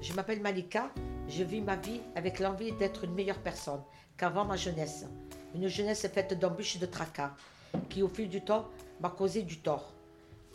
Je 0.00 0.14
m'appelle 0.14 0.40
Malika. 0.40 0.90
Je 1.28 1.44
vis 1.44 1.60
ma 1.60 1.76
vie 1.76 2.00
avec 2.16 2.38
l'envie 2.38 2.72
d'être 2.72 3.04
une 3.04 3.12
meilleure 3.12 3.38
personne 3.38 3.82
qu'avant 4.16 4.46
ma 4.46 4.56
jeunesse. 4.56 5.04
Une 5.54 5.68
jeunesse 5.68 6.06
faite 6.08 6.38
d'embûches 6.38 6.76
et 6.76 6.78
de 6.78 6.86
tracas 6.86 7.34
qui, 7.90 8.02
au 8.02 8.08
fil 8.08 8.28
du 8.28 8.40
temps, 8.40 8.68
m'a 9.00 9.10
causé 9.10 9.42
du 9.42 9.58
tort. 9.58 9.92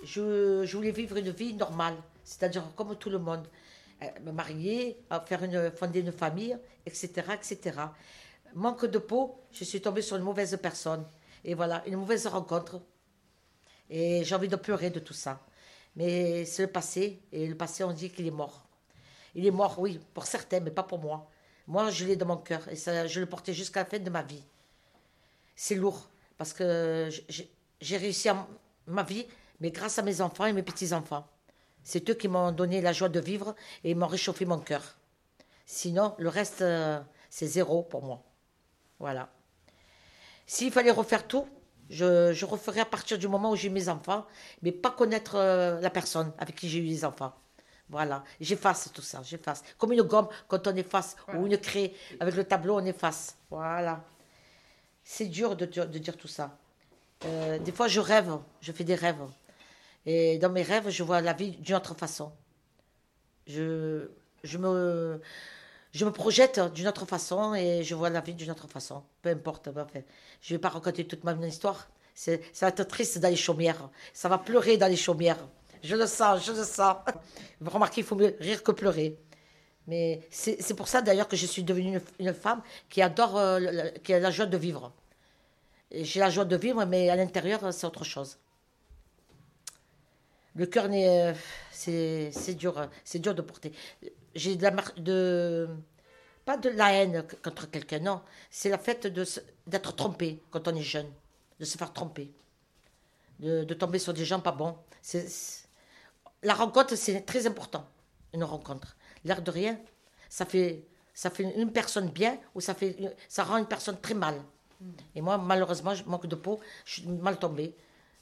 Je, 0.04 0.66
voulais 0.76 0.92
vivre 0.92 1.18
une 1.18 1.30
vie 1.30 1.54
normale, 1.54 1.96
c'est-à-dire 2.24 2.64
comme 2.76 2.96
tout 2.96 3.10
le 3.10 3.20
monde. 3.20 3.48
Euh, 4.02 4.08
Me 4.26 4.32
marier, 4.32 4.98
euh, 5.12 5.20
faire 5.22 5.44
une, 5.44 5.72
fonder 5.72 6.00
une 6.00 6.12
famille, 6.12 6.58
etc., 6.86 7.10
etc. 7.34 7.80
Manque 8.56 8.86
de 8.86 8.98
peau, 8.98 9.40
je 9.52 9.64
suis 9.64 9.80
tombée 9.80 10.02
sur 10.02 10.18
une 10.18 10.24
mauvaise 10.24 10.58
personne. 10.62 11.06
Et 11.44 11.54
voilà, 11.54 11.84
une 11.86 11.98
mauvaise 11.98 12.26
rencontre. 12.28 12.82
Et 13.90 14.24
j'ai 14.24 14.36
envie 14.36 14.48
de 14.48 14.56
pleurer 14.56 14.90
de 14.90 15.00
tout 15.00 15.14
ça. 15.14 15.40
Mais 15.96 16.46
c'est 16.46 16.64
le 16.64 16.72
passé, 16.72 17.22
et 17.32 17.48
le 17.48 17.56
passé, 17.56 17.84
on 17.84 17.94
dit 17.94 18.10
qu'il 18.10 18.28
est 18.28 18.32
mort. 18.32 18.65
Il 19.36 19.46
est 19.46 19.52
mort, 19.52 19.78
oui, 19.80 20.00
pour 20.14 20.26
certains, 20.26 20.60
mais 20.62 20.72
pas 20.72 20.84
pour 20.84 21.00
moi. 21.00 21.30
Moi, 21.68 21.90
je 21.90 22.06
l'ai 22.06 22.16
dans 22.16 22.26
mon 22.28 22.38
cœur, 22.38 22.68
et 22.70 22.76
je 22.76 23.20
le 23.20 23.26
portais 23.26 23.54
jusqu'à 23.54 23.82
la 23.82 23.86
fin 23.86 24.00
de 24.00 24.10
ma 24.10 24.22
vie. 24.24 24.44
C'est 25.56 25.76
lourd, 25.76 26.10
parce 26.38 26.54
que 26.54 27.10
j'ai- 27.30 27.98
réussi 27.98 28.30
ma 28.88 29.04
vie, 29.04 29.26
mais 29.60 29.72
grâce 29.72 30.00
à 30.00 30.02
mes 30.02 30.22
enfants 30.22 30.46
et 30.46 30.54
mes 30.54 30.64
petits-enfants. 30.64 31.28
C'est 31.84 32.10
eux 32.10 32.14
qui 32.14 32.28
m'ont 32.28 32.52
donné 32.52 32.82
la 32.82 32.94
joie 32.94 33.10
de 33.10 33.20
vivre 33.20 33.56
et 33.84 33.94
m'ont 33.94 34.08
réchauffé 34.08 34.46
mon 34.46 34.60
cœur. 34.60 34.98
Sinon, 35.66 36.16
le 36.18 36.30
reste, 36.30 36.62
euh, 36.62 37.00
c'est 37.30 37.48
zéro 37.48 37.84
pour 37.84 38.04
moi. 38.04 38.24
Voilà. 39.00 39.30
S'il 40.48 40.72
fallait 40.72 40.92
refaire 40.92 41.28
tout, 41.28 41.48
je, 41.90 42.34
je 42.34 42.46
referais 42.46 42.82
à 42.82 42.86
partir 42.86 43.18
du 43.18 43.28
moment 43.28 43.52
où 43.52 43.56
j'ai 43.56 43.68
eu 43.68 43.72
mes 43.72 43.90
enfants, 43.90 44.26
mais 44.62 44.72
pas 44.72 44.92
connaître 44.92 45.36
euh, 45.36 45.80
la 45.82 45.90
personne 45.90 46.32
avec 46.38 46.56
qui 46.56 46.70
j'ai 46.70 46.80
eu 46.80 46.84
les 46.84 47.06
enfants. 47.06 47.34
Voilà, 47.90 48.24
j'efface 48.42 48.90
tout 48.94 49.02
ça, 49.04 49.22
j'efface. 49.24 49.64
Comme 49.78 49.92
une 49.94 50.02
gomme, 50.02 50.28
quand 50.48 50.68
on 50.68 50.76
efface, 50.76 51.16
ou 51.36 51.46
une 51.46 51.58
craie, 51.58 51.94
avec 52.20 52.36
le 52.36 52.44
tableau, 52.44 52.80
on 52.80 52.86
efface. 52.86 53.36
Voilà. 53.52 54.04
C'est 55.04 55.28
dur 55.28 55.56
de, 55.56 55.66
dire- 55.68 55.88
de 55.88 56.00
dire 56.00 56.18
tout 56.18 56.28
ça. 56.28 56.58
Euh, 57.26 57.60
des 57.60 57.72
fois, 57.72 57.88
je 57.88 58.00
rêve, 58.00 58.38
je 58.60 58.72
fais 58.72 58.84
des 58.84 58.96
rêves. 58.96 59.22
Et 60.06 60.38
dans 60.40 60.50
mes 60.50 60.64
rêves, 60.64 60.90
je 60.90 61.04
vois 61.04 61.22
la 61.22 61.34
vie 61.34 61.52
d'une 61.52 61.76
autre 61.76 61.94
façon. 61.96 62.32
Je, 63.48 64.10
je, 64.44 64.58
me, 64.58 65.22
je 65.92 66.06
me 66.06 66.12
projette 66.12 66.60
d'une 66.74 66.88
autre 66.88 67.06
façon 67.06 67.54
et 67.54 67.84
je 67.84 67.94
vois 67.96 68.10
la 68.10 68.22
vie 68.22 68.34
d'une 68.34 68.50
autre 68.52 68.68
façon. 68.68 69.04
Peu 69.22 69.30
importe. 69.30 69.70
ben, 69.70 69.84
enfin, 69.88 70.02
je 70.42 70.54
ne 70.54 70.58
vais 70.58 70.62
pas 70.62 70.70
raconter 70.70 71.06
toute 71.06 71.24
ma 71.24 71.34
histoire. 71.46 71.88
Ça 72.16 72.32
va 72.62 72.68
être 72.70 72.84
triste 72.86 73.20
dans 73.20 73.30
les 73.30 73.36
chaumières. 73.36 73.90
Ça 74.14 74.28
va 74.30 74.38
pleurer 74.40 74.78
dans 74.78 74.88
les 74.88 74.96
chaumières. 74.96 75.38
Je 75.86 75.96
le 75.96 76.08
sens, 76.08 76.46
je 76.46 76.52
le 76.52 76.64
sens. 76.64 76.98
Vous 77.62 77.70
remarquez, 77.70 78.02
il 78.02 78.08
faut 78.08 78.16
mieux 78.16 78.36
rire 78.40 78.64
que 78.64 78.72
pleurer. 78.72 79.18
Mais 79.88 80.22
c'est, 80.32 80.74
pour 80.76 80.88
ça 80.88 81.02
d'ailleurs 81.02 81.28
que 81.28 81.36
je 81.36 81.46
suis 81.46 81.64
devenue 81.64 82.00
une, 82.20 82.34
femme 82.34 82.62
qui 82.90 83.04
adore, 83.04 83.38
euh, 83.38 83.90
qui 84.04 84.14
a 84.14 84.20
la 84.20 84.32
joie 84.32 84.48
de 84.48 84.58
vivre. 84.58 84.92
J'ai 85.92 86.20
la 86.20 86.32
joie 86.32 86.46
de 86.46 86.56
vivre, 86.56 86.84
mais 86.86 87.10
à 87.10 87.16
l'intérieur, 87.16 87.72
c'est 87.72 87.86
autre 87.86 88.04
chose. 88.04 88.40
Le 90.56 90.66
cœur, 90.66 90.88
euh, 90.92 91.34
c'est 91.72 92.56
dur, 92.58 92.80
euh, 92.80 92.88
c'est 93.04 93.20
dur 93.20 93.36
de 93.36 93.42
porter. 93.44 93.72
J'ai 94.34 94.56
de 94.56 94.64
la 94.64 94.72
de 94.98 95.70
pas 96.46 96.58
de 96.58 96.70
la 96.70 96.94
haine 96.94 97.26
contre 97.44 97.70
quelqu'un, 97.70 98.00
non. 98.00 98.22
C'est 98.50 98.70
la 98.70 98.78
fait 98.80 99.06
d'être 99.68 99.96
trompé 99.96 100.42
quand 100.52 100.68
on 100.68 100.76
est 100.76 100.82
jeune, 100.82 101.12
de 101.60 101.66
se 101.66 101.78
faire 101.78 101.94
tromper, 101.94 102.32
de, 103.40 103.64
de 103.64 103.74
tomber 103.74 104.00
sur 104.00 104.14
des 104.14 104.26
gens 104.26 104.40
pas 104.40 104.52
bons. 104.52 104.76
C'est- 105.02 105.65
La 106.44 106.54
rencontre, 106.54 106.96
c'est 106.96 107.22
très 107.22 107.48
important, 107.48 107.86
une 108.34 108.44
rencontre. 108.44 108.96
L'air 109.24 109.42
de 109.42 109.52
rien, 109.52 109.80
ça 110.30 110.46
fait, 110.46 110.84
ça 111.14 111.30
fait 111.30 111.44
une 111.58 111.72
personne 111.72 112.10
bien 112.10 112.38
ou 112.54 112.62
ça, 112.62 112.74
fait, 112.76 112.96
ça 113.28 113.44
rend 113.44 113.58
une 113.58 113.66
personne 113.66 114.00
très 114.00 114.14
mal. 114.14 114.36
Et 115.16 115.22
moi, 115.22 115.38
malheureusement, 115.38 115.96
je 115.96 116.04
manque 116.04 116.28
de 116.28 116.36
peau, 116.36 116.60
je 116.86 117.02
suis 117.02 117.08
mal 117.08 117.38
tombée. 117.40 117.74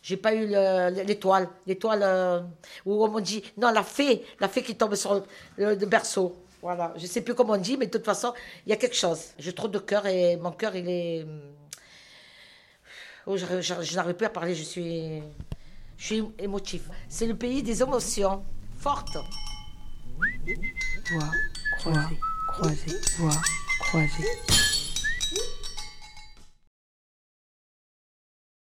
J'ai 0.02 0.18
pas 0.18 0.34
eu 0.34 0.48
le- 0.48 1.04
l'étoile, 1.04 1.50
l'étoile 1.66 2.02
euh, 2.04 2.42
où 2.86 3.04
on 3.04 3.10
me 3.10 3.22
dit 3.22 3.44
non 3.58 3.72
la 3.72 3.84
fée, 3.84 4.26
la 4.40 4.50
fée 4.50 4.62
qui 4.62 4.76
tombe 4.76 4.96
sur 4.96 5.24
le, 5.58 5.76
berceau. 5.86 6.36
Voilà, 6.62 6.94
je 6.98 7.06
sais 7.08 7.22
plus 7.22 7.34
comment 7.34 7.54
on 7.54 7.58
dit, 7.58 7.78
mais 7.78 7.88
de 7.88 7.92
toute 7.92 8.06
façon, 8.06 8.34
il 8.66 8.70
y 8.70 8.74
a 8.74 8.78
quelque 8.78 8.96
chose. 8.96 9.32
J'ai 9.40 9.54
trop 9.54 9.68
de 9.68 9.80
cœur 9.80 10.06
et 10.06 10.36
mon 10.38 10.52
cœur 10.52 10.76
il 10.76 10.90
est, 10.90 11.24
hum, 11.24 11.42
oh, 13.28 13.38
je 13.38 13.96
n'arrive 13.96 14.16
plus 14.16 14.26
à 14.26 14.30
parler, 14.30 14.56
je 14.56 14.64
suis, 14.64 15.22
je 16.04 16.16
suis 16.16 16.24
émotif. 16.38 16.90
C'est 17.08 17.28
le 17.28 17.36
pays 17.36 17.64
des 17.64 17.82
émotions 17.82 18.44
fortes. 18.78 19.18
Voix 21.10 21.32
croisée, 21.80 22.20
croisée, 22.50 23.02
voix 23.18 23.42
croisée. 23.80 24.63